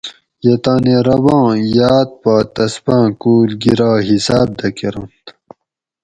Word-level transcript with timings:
یہ 0.43 0.55
تانی 0.63 0.95
رباں 1.07 1.45
یاۤد 1.75 2.09
پا 2.21 2.33
تسپاۤں 2.55 3.07
کُول 3.21 3.49
گِرا 3.61 3.91
حِساۤب 4.07 4.47
دہ 4.59 4.69
کرنت 4.77 5.25